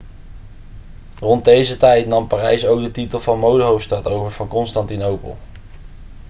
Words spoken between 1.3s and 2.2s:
deze tijd